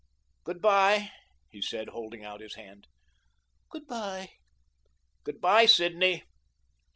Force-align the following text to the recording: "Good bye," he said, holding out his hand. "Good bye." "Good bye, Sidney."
"Good 0.43 0.63
bye," 0.63 1.11
he 1.51 1.61
said, 1.61 1.89
holding 1.89 2.25
out 2.25 2.41
his 2.41 2.55
hand. 2.55 2.87
"Good 3.69 3.85
bye." 3.85 4.29
"Good 5.23 5.39
bye, 5.39 5.67
Sidney." 5.67 6.23